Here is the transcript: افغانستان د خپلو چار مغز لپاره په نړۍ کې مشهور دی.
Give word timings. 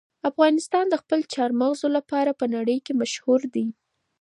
افغانستان 0.29 0.85
د 0.89 0.95
خپلو 1.01 1.23
چار 1.33 1.51
مغز 1.61 1.81
لپاره 1.97 2.31
په 2.39 2.45
نړۍ 2.55 2.77
کې 2.85 2.93
مشهور 3.01 3.41
دی. 3.53 3.67